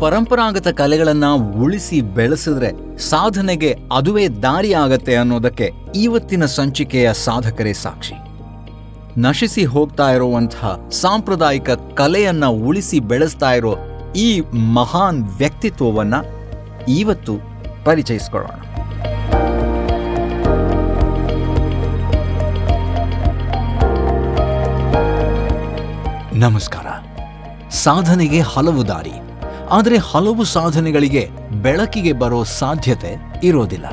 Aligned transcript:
ಪರಂಪರಾಗತ 0.00 0.68
ಕಲೆಗಳನ್ನ 0.68 1.24
ಉಳಿಸಿ 1.60 2.00
ಬೆಳೆಸಿದ್ರೆ 2.00 2.98
ಸಾಧನೆಗೆ 2.98 3.76
ಅದುವೇ 3.96 4.28
ದಾರಿ 4.28 4.72
ಆಗತ್ತೆ 4.72 5.16
ಅನ್ನೋದಕ್ಕೆ 5.16 5.70
ಇವತ್ತಿನ 5.94 6.46
ಸಂಚಿಕೆಯ 6.46 7.12
ಸಾಧಕರೇ 7.12 7.72
ಸಾಕ್ಷಿ. 7.72 8.14
ನಶಿಸಿ 9.20 9.64
ಹೋಗ್ತಾ 9.64 10.10
ಇರುವಂತಹ 10.10 10.88
ಸಾಂಪ್ರದಾಯಿಕ 10.90 11.70
ಕಲೆಯನ್ನ 11.70 12.46
ಉಳಿಸಿ 12.46 13.00
ಬೆಳೆಸ್ತಾ 13.00 13.52
ಇರೋ 13.52 13.76
ಈ 14.16 14.40
ಮಹಾನ್ 14.74 15.28
ವ್ಯಕ್ತಿತ್ವವನ್ನ 15.38 16.14
ಇವತ್ತು 16.88 17.32
ಪರಿಚಯಿಸಿಕೊಳ್ಳೋಣ. 17.84 18.50
ನಮಸ್ಕಾರ. 26.32 26.86
ಸಾಧನೆಗೆ 27.70 28.40
ಹಲವು 28.40 28.88
ದಾರಿ. 28.88 29.27
ಆದರೆ 29.70 29.96
ಹಲವು 29.96 30.44
ಸಾಧನೆಗಳಿಗೆ 30.44 31.28
ಬೆಳಕಿಗೆ 31.62 32.12
ಬರೋ 32.12 32.44
ಸಾಧ್ಯತೆ 32.44 33.16
ಇರೋದಿಲ್ಲ. 33.44 33.86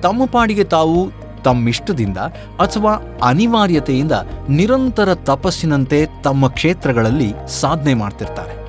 ತಮ್ಮ 0.00 0.24
ಪಾಡಿಗೆ 0.24 0.64
ತಾವು 0.64 1.10
ತಮ್ಮಿಷ್ಟದಿಂದ 1.44 2.18
ಅಥವಾ 2.58 3.18
ಅನಿವಾರ್ಯತೆಯಿಂದ 3.22 4.12
ನಿರಂತರ 4.48 5.14
ತಪಸ್ಸಿನಂತೆ 5.14 6.06
ತಮ್ಮ 6.24 6.48
ಕ್ಷೇತ್ರಗಳಲ್ಲಿ 6.48 7.34
ಸಾಧನೆ 7.60 7.94
ಮಾಡ್ತಿರ್ತಾರೆ. 7.94 8.64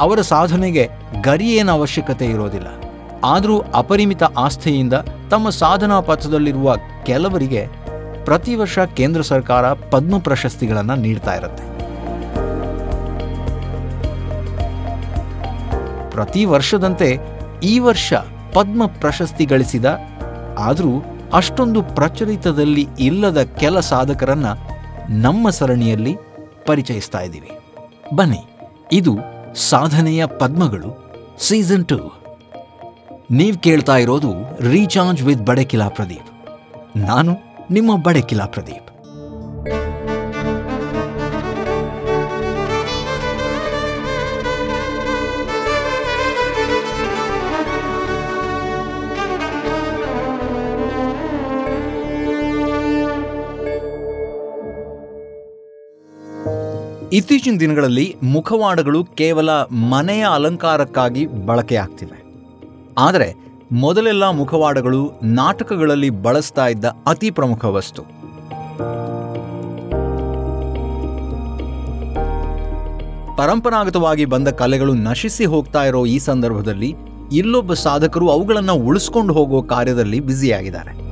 ಅವರ 0.00 0.20
ಸಾಧನೆಗೆ 0.20 0.88
ಗರಿಯೇನ 1.22 1.70
ಅವಶ್ಯಕತೆ 1.70 2.26
ಇರೋದಿಲ್ಲ. 2.26 2.66
ಆದರೂ 3.24 3.60
ಅಪರಿಮಿತ 3.74 4.22
ಆಸ್ಥೆಯಿಂದ 4.22 4.92
ತಮ್ಮ 5.30 5.50
ಸಾಧನಾ 5.50 6.00
ಪಥದಲ್ಲಿರುವ 6.00 6.74
ಕೆಲವರಿಗೆ 7.06 7.68
ಪ್ರತಿ 8.24 8.54
ವರ್ಷ 8.54 8.78
ಕೇಂದ್ರ 8.78 9.20
ಸರ್ಕಾರ 9.20 9.72
ಪದ್ಮ 9.72 10.18
ಪ್ರಶಸ್ತಿಗಳನ್ನು 10.18 10.94
ನೀಡ್ತಾ 10.94 11.34
ಇರುತ್ತೆ. 11.34 11.69
ಪ್ರತಿ 16.20 16.44
ವರ್ಷದಂತೆ 16.44 17.08
ಈ 17.62 17.78
ವರ್ಷ 17.78 18.12
ಪದ್ಮ 18.52 18.86
ಪ್ರಶಸ್ತಿ 19.00 19.44
ಗಳಿಸಿದ, 19.44 19.86
ಆದರೂ 20.58 20.94
ಅಷ್ಟೊಂದು 21.32 21.80
ಪ್ರಚಲಿತದಲ್ಲಿ 21.82 22.84
ಇಲ್ಲದ 22.98 23.42
ಕೆಲ 23.58 23.80
ಸಾಧಕರನ್ನ 23.80 24.48
ನಮ್ಮ 25.22 25.50
ಸರಣಿಯಲ್ಲಿ 25.50 26.14
ಪರಿಚಯಿಸ್ತಾ 26.66 27.20
ಇದ್ದೀವಿ. 27.20 27.50
ಬನ್ನಿ, 28.14 28.42
ಇದು 28.92 29.12
ಸಾಧನೆಯ 29.68 30.26
ಪದ್ಮಗಳು, 30.26 30.90
ಸೀಸನ್ 31.38 31.86
ಟು. 31.86 31.98
ನೀವು 33.30 33.58
ಕೇಳ್ತಾ 33.58 33.96
ಇರೋದು 33.96 34.32
ರೀಚಾರ್ಜ್ 34.70 35.22
ವಿತ್ 35.22 35.46
ಬಡೆಕಿಲಾ 35.46 35.88
ಪ್ರದೀಪ್. 35.88 36.30
ನಾನು 37.08 37.32
ನಿಮ್ಮ 37.70 37.90
ಬಡೆಕಿಲಾ 38.02 38.46
ಪ್ರದೀಪ್. 38.46 38.88
ಇತ್ತೀಚಿನ 57.12 57.56
ದಿನಗಳಲ್ಲಿ 57.60 58.16
ಮುಖವಾಡಗಳು 58.22 59.04
ಕೇವಲ 59.04 59.50
ಮನೆಯ 59.72 60.26
ಅಲಂಕಾರಕ್ಕಾಗಿ 60.34 61.26
ಬಳಕೆಯಾಗ್ತಿವೆ. 61.26 62.22
ಆದರೆ 62.98 63.34
ಮೊದಲೆಲ್ಲ 63.72 64.30
ಮುಖವಾಡಗಳು 64.30 65.20
ನಾಟಕಗಳಲ್ಲಿ 65.22 66.10
ಬಳಸ್ತಾ 66.10 66.66
ಇದ್ದ 66.66 66.84
ಅತಿ 66.84 67.30
ಪ್ರಮುಖ 67.30 67.64
ವಸ್ತು. 67.64 68.02
ಪರಂಪರಾಗತವಾಗಿ 73.36 74.24
ಬಂದ 74.24 74.48
ಕಲೆಗಳು 74.48 74.94
ನಶಿಸಿ 74.94 75.44
ಹೋಗ್ತಾ 75.44 75.84
ಇರೋ 75.84 76.06
ಈ 76.06 76.18
ಸಂದರ್ಭದಲ್ಲಿ 76.18 76.94
ಇಲ್ಲೊಬ್ಬ 77.32 77.74
ಸಾಧಕರು 77.74 78.28
ಅವುಗಳನ್ನು 78.28 78.74
ಉಳಿಸ್ಕೊಂಡು 78.74 79.32
ಹೋಗೋ 79.32 79.62
ಕಾರ್ಯದಲ್ಲಿ 79.62 80.20
ಬ್ಯುಸಿಯಾಗಿದ್ದಾರೆ. 80.20 81.09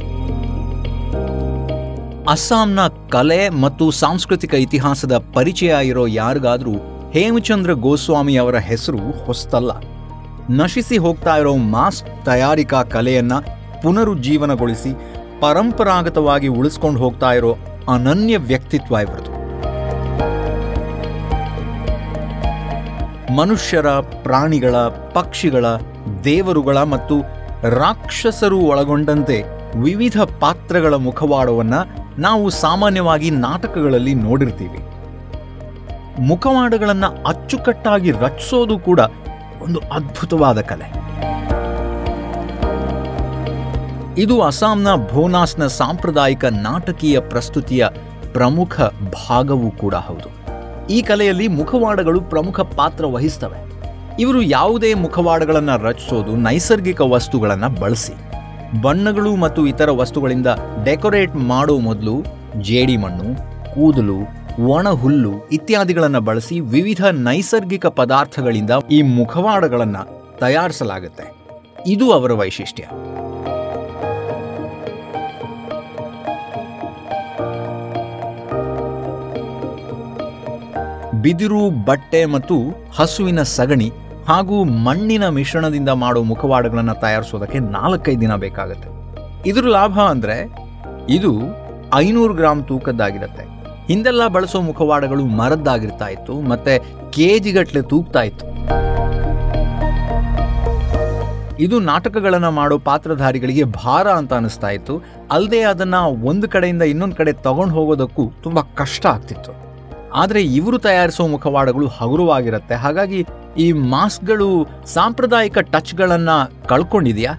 ಅಸ್ಸಾಂನ 2.29 2.81
ಕಲೆ 2.89 3.49
ಮತ್ತು 3.49 3.91
ಸಾಂಸ್ಕೃತಿಕ 3.91 4.55
ಇತಿಹಾಸದ 4.55 5.15
ಪರಿಚಯ 5.35 5.75
ಇರೋ 5.83 6.07
ಯಾರಿಗಾದರೂ 6.07 6.75
ಹೇಮಚಂದ್ರ 7.11 7.73
ಗೋಸ್ವಾಮಿ 7.73 8.37
ಅವರ 8.37 8.57
ಹೆಸರು 8.57 9.25
ಹೊಸ್ತಲ್ಲ. 9.27 9.71
ನಶಿಸಿ 10.51 10.97
ಹೋಗ್ತಾ 10.97 11.37
ಇರೋ 11.37 11.57
ಮಾಸ್ಕ್ 11.57 12.25
ತಯಾರಿಕಾ 12.25 12.83
ಕಲೆಯನ್ನ 12.83 13.33
ಪುನರುಜ್ಜೀವನಗೊಳಿಸಿ 13.83 14.93
ಪರಂಪರಾಗತವಾಗಿ 15.41 16.49
ಉಳಿಸ್ಕೊಂಡು 16.49 17.01
ಹೋಗ್ತಾ 17.01 17.33
ಇರೋ 17.33 17.53
ಅನನ್ಯ 17.93 18.39
ವ್ಯಕ್ತಿತ್ವ 18.39 18.97
ಇವರದು. 19.03 19.33
ಮನುಷ್ಯರ, 23.37 23.87
ಪ್ರಾಣಿಗಳ, 24.23 24.77
ಪಕ್ಷಿಗಳ, 25.15 25.67
ದೇವರುಗಳ 26.25 26.83
ಮತ್ತು 26.83 27.17
ರಾಕ್ಷಸರು 27.71 28.59
ಒಳಗೊಂಡಂತೆ 28.59 29.45
ವಿವಿಧ 29.79 30.21
ಪಾತ್ರಗಳ 30.41 30.95
ಮುಖವಾಡವನ್ನ 30.95 31.75
ನಾವು 32.19 32.51
ಸಾಮಾನ್ಯವಾಗಿ 32.51 33.31
ನಾಟಕಗಳಲ್ಲಿ 33.31 34.15
ನೋಡಿರ್ತೀವಿ. 34.15 34.79
ಮುಖವಾಡಗಳನ್ನು 36.21 37.25
ಅಚ್ಚುಕಟ್ಟಾಗಿ 37.25 38.11
ರಚಿಸೋದು 38.11 38.79
ಕೂಡ 38.79 39.01
ಒಂದು 39.63 39.79
ಅದ್ಭುತವಾದ 39.79 40.61
ಕಲೆ. 40.61 41.09
ಇದು 44.19 44.43
ಅಸ್ಸಾಂನ 44.43 44.89
ಭೋನಾಸ್ನ 45.13 45.67
ಸಾಂಪ್ರದಾಯಿಕ 45.67 46.45
ನಾಟಕೀಯ 46.45 47.21
ಪ್ರಸ್ತುತಿಯ 47.21 47.89
ಪ್ರಮುಖ 48.33 48.81
ಭಾಗವೂ 49.31 49.71
ಕೂಡ 49.71 49.95
ಹೌದು. 49.95 50.39
ಈ 50.87 51.03
ಕಲೆಯಲ್ಲಿ 51.03 51.49
ಮುಖವಾಡಗಳು 51.49 52.21
ಪ್ರಮುಖ 52.21 52.61
ಪಾತ್ರ 52.61 53.07
ವಹಿಸ್ತವೆ. 53.07 53.69
ಇವರು 54.21 54.43
ಯಾವುದೇ 54.43 54.95
ಮುಖವಾಡಗಳನ್ನು 54.95 55.85
ರಚಿಸೋದು 55.85 56.37
ನೈಸರ್ಗಿಕ 56.37 57.01
ವಸ್ತುಗಳನ್ನು 57.01 57.81
ಬಳಸಿ. 57.81 58.28
ಬಣ್ಣಗಳು 58.83 59.37
ಮತ್ತು 59.37 59.67
ಇತರ 59.67 59.91
ವಸ್ತುಗಳಿಂದ 59.91 60.47
ಡೆಕೋರೇಟ್ 60.85 61.37
ಮಾಡೋ 61.37 61.79
ಮೊದಲು 61.79 62.25
ಜೇಡಿಮಣ್ಣು 62.61 63.35
ಕೂದಲು 63.75 64.17
ಒಣ 64.67 64.89
ಹುಲ್ಲು 64.89 65.49
ಇತ್ಯಾದಿಗಳನ್ನು 65.49 66.21
ಬಳಸಿ 66.21 66.61
ವಿವಿಧ 66.61 67.05
ನೈಸರ್ಗಿಕ 67.05 67.87
ಪದಾರ್ಥಗಳಿಂದ 67.87 68.71
ಈ 68.91 69.03
ಮುಖವಾಡಗಳನ್ನು 69.03 70.37
ತಯಾರಿಸಲಾಗುತ್ತೆ. 70.39 71.35
ಇದು 71.87 72.13
ಅವರ 72.13 72.33
ವೈಶಿಷ್ಟ್ಯ. 72.33 72.85
ಬಿದಿರು, 81.23 81.85
ಬಟ್ಟೆ 81.85 82.25
ಮತ್ತು 82.25 82.55
ಹಸುವಿನ 82.97 83.43
ಸಗಣಿ 83.43 83.93
ಹಾಗೂ 84.29 84.57
ಮಣ್ಣಿನ 84.87 85.25
ಮಿಶ್ರಣದಿಂದ 85.37 85.91
ಮಾಡೋ 86.01 86.21
ಮುಖವಾಡಗಳನ್ನು 86.31 86.95
ತಯಾರಿಸೋದಕ್ಕೆ 87.05 87.59
ನಾಲ್ಕೈದು 87.77 88.21
ದಿನ 88.25 88.35
ಬೇಕಾಗುತ್ತೆ. 88.43 88.89
ಇದ್ರ 89.51 89.65
ಲಾಭ 89.77 89.97
ಅಂದರೆ 90.13 90.37
ಇದು 91.17 91.31
ಐನೂರು 92.01 92.35
ಗ್ರಾಮ್ 92.41 92.61
ತೂಕದ್ದಾಗಿರುತ್ತೆ. 92.71 93.45
ಹಿಂದೆಲ್ಲ 93.91 94.23
ಬಳಸೋ 94.35 94.59
ಮುಖವಾಡಗಳು 94.69 95.23
ಮರದ್ದಾಗಿರ್ತಾ 95.41 96.09
ಇತ್ತು, 96.17 96.35
ಮತ್ತೆ 96.51 96.75
ಕೆಜಿಗಟ್ಲೆ 97.17 97.83
ತೂಗ್ತಾ 97.93 98.23
ಇತ್ತು. 98.31 98.45
ಇದು 101.67 101.79
ನಾಟಕಗಳನ್ನು 101.91 102.51
ಮಾಡೋ 102.59 102.79
ಪಾತ್ರಧಾರಿಗಳಿಗೆ 102.91 103.65
ಭಾರ 103.81 104.07
ಅಂತ 104.19 104.33
ಅನಿಸ್ತಾ 104.41 104.73
ಇತ್ತು. 104.79 104.97
ಅಲ್ಲದೆ 105.37 105.63
ಅದನ್ನ 105.73 105.97
ಒಂದು 106.33 106.49
ಕಡೆಯಿಂದ 106.57 106.85
ಇನ್ನೊಂದು 106.93 107.19
ಕಡೆ 107.23 107.33
ತಗೊಂಡು 107.47 107.75
ಹೋಗೋದಕ್ಕೂ 107.79 108.27
ತುಂಬ 108.45 108.59
ಕಷ್ಟ 108.83 109.07
ಆಗ್ತಿತ್ತು. 109.15 109.55
ಆದರೆ 110.21 110.41
ಇವರು 110.59 110.77
ತಯಾರಿಸೋ 110.85 111.25
ಮುಖವಾಡಗಳು 111.33 111.87
ಹಗುರವಾಗಿರುತ್ತೆ. 111.97 112.75
ಹಾಗಾಗಿ 112.85 113.19
ಈ 113.59 113.73
ಮಾಸ್ಕ್ಗಳು 113.73 114.67
ಸಾಂಪ್ರದಾಯಿಕ 114.87 115.59
ಟಚ್ಗಳನ್ನು 115.59 116.69
ಕಳ್ಕೊಂಡಿದೆಯಾ? 116.69 117.33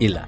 ಇಲ್ಲ. 0.00 0.18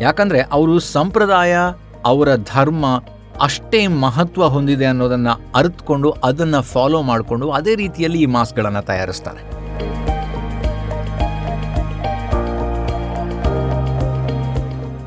ಯಾಕಂದರೆ 0.00 0.40
ಅವರು 0.40 0.78
ಸಂಪ್ರದಾಯ, 0.78 1.56
ಅವರ 2.04 2.36
ಧರ್ಮ 2.36 3.02
ಅಷ್ಟೇ 3.40 3.86
ಮಹತ್ವ 3.86 4.48
ಹೊಂದಿದೆ 4.48 4.86
ಅನ್ನೋದನ್ನು 4.86 5.52
ಅರಿತುಕೊಂಡು 5.54 6.10
ಅದನ್ನು 6.10 6.62
ಫಾಲೋ 6.62 7.02
ಮಾಡಿಕೊಂಡು 7.02 7.50
ಅದೇ 7.50 7.74
ರೀತಿಯಲ್ಲಿ 7.74 8.22
ಈ 8.22 8.26
ಮಾಸ್ಕ್ಗಳನ್ನು 8.26 8.82
ತಯಾರಿಸ್ತಾರೆ. 8.82 9.58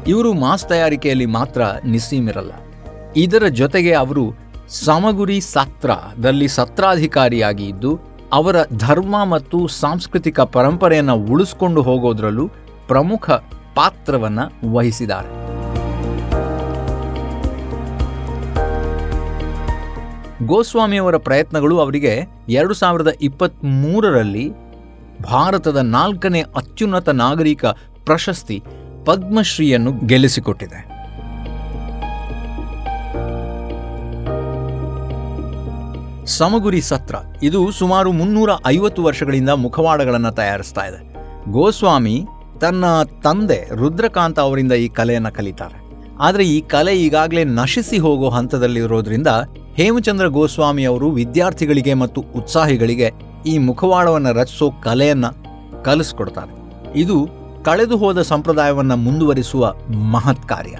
ಇವರು 0.07 0.33
ಮಾಸ್ 0.33 0.65
ತಯಾರಿಕೆಯಲ್ಲಿ 0.65 1.25
ಮಾತ್ರ 1.25 1.61
ನಿಸ್ಸೀಮಿರಲ್ಲ. 1.85 2.51
ಇದರ 3.15 3.47
ಜೊತೆಗೆ 3.47 3.93
ಅವರು 3.93 4.35
ಸಮಗುರಿ 4.69 5.41
ಸತ್ರದಲ್ಲಿ 5.41 6.47
ಸತ್ರಾಧಿಕಾರಿಯಾಗಿ 6.47 7.65
ಇದ್ದು 7.65 8.10
ಅವರ 8.33 8.55
ಧರ್ಮ 8.77 9.23
ಮತ್ತು 9.23 9.67
ಸಾಂಸ್ಕೃತಿಕ 9.67 10.39
ಪರಂಪರೆಯನ್ನು 10.39 11.15
ಉಳಿಸ್ಕೊಂಡು 11.15 11.81
ಹೋಗೋದ್ರಲ್ಲೂ 11.81 12.47
ಪ್ರಮುಖ 12.87 13.31
ಪಾತ್ರವನ್ನು 13.75 14.73
ವಹಿಸಿದ್ದಾರೆ. 14.73 15.41
ಗೋಸ್ವಾಮಿಯವರ 20.45 21.17
ಪ್ರಯತ್ನಗಳು 21.17 21.79
ಅವರಿಗೆ 21.79 22.13
ಎರಡು 22.49 22.73
ಸಾವಿರದ 22.73 23.07
ಇಪ್ಪತ್ತ್ಮೂರರಲ್ಲಿ 23.21 24.45
ಭಾರತದ 25.23 25.77
ನಾಲ್ಕನೇ 25.77 26.41
ಅತ್ಯುನ್ನತ 26.41 27.09
ನಾಗರಿಕ 27.09 27.65
ಪ್ರಶಸ್ತಿ 28.05 28.63
ಪದ್ಮಶ್ರೀಯನ್ನು 29.05 30.07
ಸಮಗುರಿ 36.37 36.81
ಸತ್ರ. 36.81 37.15
ಇದು 37.43 37.71
ಸುಮಾರು 37.71 38.09
ಮುನ್ನೂರ 38.11 38.49
ಐವತ್ತು 38.67 39.03
ವರ್ಷಗಳಿಂದ 39.03 39.49
ಮುಖವಾಡಗಳನ್ನು 39.49 40.31
ತಯಾರಿಸ್ತಾ 40.31 40.83
ಇದೆ. 40.87 40.99
ಗೋಸ್ವಾಮಿ 41.51 42.15
ತನ್ನ 42.61 42.85
ತಂದೆ 43.23 43.59
ರುದ್ರಕಾಂತ 43.75 44.39
ಅವರಿಂದ 44.39 44.71
ಈ 44.71 44.87
ಕಲೆಯನ್ನು 44.89 45.31
ಕಲಿತಾರೆ. 45.35 45.77
ಆದರೆ 46.19 46.43
ಈ 46.45 46.61
ಕಲೆ 46.61 46.93
ಈಗಾಗಲೇ 46.95 47.43
ನಶಿಸಿ 47.43 47.97
ಹೋಗೋ 47.97 48.29
ಹಂತದಲ್ಲಿರೋದ್ರಿಂದ 48.29 49.27
ಹೇಮಚಂದ್ರ 49.75 50.25
ಗೋಸ್ವಾಮಿ 50.27 50.83
ಅವರು 50.83 51.09
ವಿದ್ಯಾರ್ಥಿಗಳಿಗೆ 51.11 51.93
ಮತ್ತು 51.93 52.21
ಉತ್ಸಾಹಿಗಳಿಗೆ 52.35 53.11
ಈ 53.47 53.57
ಮುಖವಾಡವನ್ನು 53.57 54.33
ರಚಿಸೋ 54.33 54.67
ಕಲೆಯನ್ನು 54.83 55.31
ಕಲಿಸ್ಕೊಡ್ತಾರೆ. 55.83 56.53
ಇದು 56.99 57.17
ಕಳೆದು 57.63 57.97
ಹೋದ 57.97 58.21
ಸಂಪ್ರದಾಯವನ್ನು 58.21 58.95
ಮುಂದುವರಿಸುವ 58.95 59.73
ಮಹತ್ 60.11 60.47
ಕಾರ್ಯ 60.49 60.77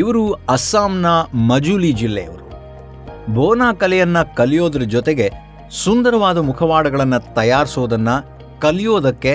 ಇವರು 0.00 0.22
ಅಸ್ಸಾಂನ 0.54 1.06
ಮಜುಲಿ 1.50 1.92
ಜಿಲ್ಲೆಯವರು. 2.00 2.44
ಬೋನಾ 3.36 3.68
ಕಲೆಯನ್ನು 3.80 4.22
ಕಲಿಯೋದ್ರ 4.38 4.82
ಜೊತೆಗೆ 4.94 5.26
ಸುಂದರವಾದ 5.82 6.38
ಮುಖವಾಡಗಳನ್ನು 6.50 7.18
ತಯಾರಿಸೋದನ್ನು 7.34 8.16
ಕಲಿಯೋದಕ್ಕೆ 8.64 9.32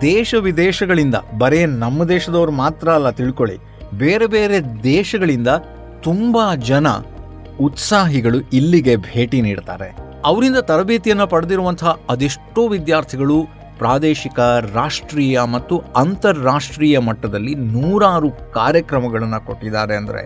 ದೇಶ 0.00 0.30
ವಿದೇಶಗಳಿಂದ, 0.46 1.16
ಬರೇ 1.42 1.60
ನಮ್ಮ 1.82 2.04
ದೇಶದವ್ರು 2.14 2.52
ಮಾತ್ರ 2.62 2.86
ಅಲ್ಲ 2.98 3.10
ತಿಳ್ಕೊಳ್ಳಿ, 3.18 3.56
ಬೇರೆ 4.02 4.26
ಬೇರೆ 4.34 4.56
ದೇಶಗಳಿಂದ 4.82 5.50
ತುಂಬ 6.06 6.36
ಜನ 6.70 6.86
ಉತ್ಸಾಹಿಗಳು 7.66 8.38
ಇಲ್ಲಿಗೆ 8.58 8.94
ಭೇಟಿ 9.10 9.38
ನೀಡ್ತಾರೆ. 9.46 9.88
ಅವರಿಂದ 10.30 10.58
ತರಬೇತಿಯನ್ನು 10.70 11.26
ಪಡೆದಿರುವಂತಹ 11.34 11.92
ಅದೆಷ್ಟೋ 12.10 12.62
ವಿದ್ಯಾರ್ಥಿಗಳು 12.74 13.38
ಪ್ರಾದೇಶಿಕ, 13.78 14.38
ರಾಷ್ಟ್ರೀಯ 14.74 15.42
ಮತ್ತು 15.42 15.78
ಅಂತಾರಾಷ್ಟ್ರೀಯ 15.96 16.98
ಮಟ್ಟದಲ್ಲಿ 16.98 17.54
ನೂರಾರು 17.54 18.30
ಕಾರ್ಯಕ್ರಮಗಳನ್ನು 18.30 19.46
ಕೊಟ್ಟಿದ್ದಾರೆ 19.46 19.96
ಅಂದರೆ 19.96 20.22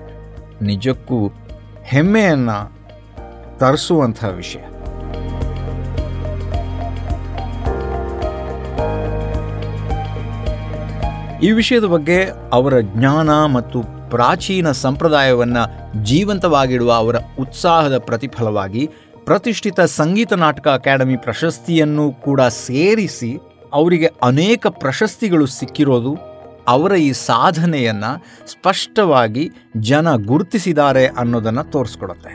ನಿಜಕ್ಕೂ 0.64 1.20
ಹೆಮ್ಮೆಯನ್ನು 1.85 2.58
ತರಿಸುವಂತಹ 3.58 4.29
ವಿಷಯ. 4.29 4.64
ಈ 11.47 11.50
ವಿಷಯದ 11.50 11.85
ಬಗ್ಗೆ 11.85 12.19
ಅವರ 12.52 12.81
ಜ್ಞಾನ 12.81 13.31
ಮತ್ತು 13.44 13.79
ಪ್ರಾಚೀನ 14.11 14.70
ಸಂಪ್ರದಾಯವನ್ನು 14.70 15.62
ಜೀವಂತವಾಗಿಡುವ 16.05 16.93
ಅವರ 16.93 17.17
ಉತ್ಸಾಹದ 17.38 17.99
ಪ್ರತಿಫಲವಾಗಿ 17.99 18.91
ಪ್ರತಿಷ್ಠಿತ 19.26 19.81
ಸಂಗೀತ 19.81 20.32
ನಾಟಕ 20.32 20.69
ಅಕಾಡೆಮಿ 20.69 21.17
ಪ್ರಶಸ್ತಿಯನ್ನು 21.17 22.12
ಕೂಡ 22.12 22.40
ಸೇರಿಸಿ 22.40 23.31
ಅವರಿಗೆ 23.72 24.08
ಅನೇಕ 24.22 24.67
ಪ್ರಶಸ್ತಿಗಳು 24.67 25.46
ಸಿಕ್ಕಿರೋದು 25.46 26.12
ಅವರ 26.69 26.93
ಈ 26.93 27.12
ಸಾಧನೆಯನ್ನು 27.12 28.11
ಸ್ಪಷ್ಟವಾಗಿ 28.46 29.44
ಜನ 29.81 30.08
ಗುರುತಿಸಿದ್ದಾರೆ 30.26 31.06
ಅನ್ನೋದನ್ನು 31.06 31.64
ತೋರಿಸ್ಕೊಡುತ್ತೆ. 31.70 32.32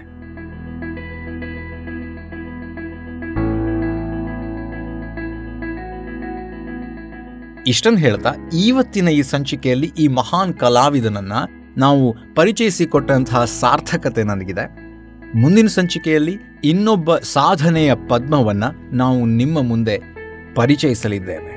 ಇಷ್ಟನ್ನು 7.67 7.99
ಹೇಳ್ತಾ 7.99 8.31
ಇವತ್ತಿನ 8.65 9.07
ಈ 9.09 9.21
ಸಂಚಿಕೆಯಲ್ಲಿ 9.21 9.91
ಈ 9.99 10.07
ಮಹಾನ್ 10.07 10.53
ಕಲಾವಿದನನ್ನು 10.53 11.39
ನಾವು 11.77 12.17
ಪರಿಚಯಿಸಿಕೊಟ್ಟಂತಹ 12.35 13.45
ಸಾರ್ಥಕತೆ 13.45 14.23
ನನಗಿದೆ. 14.23 14.65
ಮುಂದಿನ 15.35 15.67
ಸಂಚಿಕೆಯಲ್ಲಿ 15.67 16.35
ಇನ್ನೊಬ್ಬ 16.65 17.17
ಸಾಧನೆಯ 17.17 17.95
ಪದ್ಮವನ್ನ 17.95 18.63
ನಾವು 18.91 19.25
ನಿಮ್ಮ 19.25 19.61
ಮುಂದೆ 19.61 20.01
ಪರಿಚಯಿಸಲಿದ್ದೇವೆ. 20.55 21.55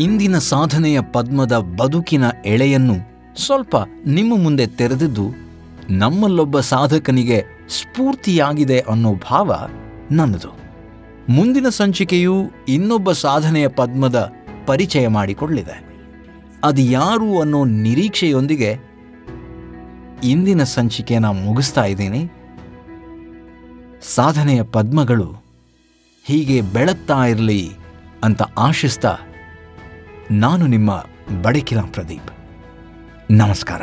ಇಂದಿನ 0.00 0.38
ಸಾಧನೆಯ 0.38 1.00
ಪದ್ಮದ 1.00 1.58
ಬದುಕಿನ 1.58 2.24
ಎಳೆಯನ್ನು 2.46 2.94
ಸ್ವಲ್ಪ 3.46 3.76
ನಿಮ್ಮ 4.06 4.42
ಮುಂದೆ 4.42 4.66
ತೆರೆದಿದ್ದು 4.66 5.30
ನಮ್ಮಲ್ಲೊಬ್ಬ 5.90 6.60
ಸಾಧಕನಿಗೆ 6.60 7.44
ಸ್ಫೂರ್ತಿಯಾಗಿದೆ 7.68 8.80
ಅನ್ನೋ 8.80 9.14
ಭಾವ 9.14 9.68
ನನ್ನದು. 10.10 10.66
ಮುಂದಿನ 11.28 11.68
ಸಂಚಿಕೆಯು 11.68 12.34
ಇನ್ನೊಬ್ಬ 12.68 13.12
ಸಾಧನೆಯ 13.12 13.68
ಪದ್ಮದ 13.68 14.32
ಪರಿಚಯ 14.66 15.08
ಮಾಡಿಕೊಳ್ಳಿದೆ. 15.08 15.84
ಅದು 16.64 16.82
ಯಾರು 16.82 17.40
ಅನ್ನೋ 17.40 17.64
ನಿರೀಕ್ಷೆಯೊಂದಿಗೆ 17.64 18.76
ಇಂದಿನ 20.24 20.62
ಸಂಚಿಕೆನ 20.62 21.26
ಮುಗಿಸ್ತಾ 21.26 21.84
ಇದ್ದೀನಿ. 21.84 22.30
ಸಾಧನೆಯ 24.14 24.62
ಪದ್ಮಗಳು 24.62 25.34
ಹೀಗೆ 26.24 26.60
ಬೆಳಗ್ತಾ 26.60 27.24
ಇರಲಿ 27.24 27.70
ಅಂತ 28.24 28.42
ಆಶಿಸ್ತಾ 28.42 29.18
ನಾನು 30.30 30.66
ನಿಮ್ಮ 30.66 31.04
ಬಡಕಿನ 31.42 31.80
ಪ್ರದೀಪ್. 31.80 32.30
ನಮಸ್ಕಾರ. 33.30 33.82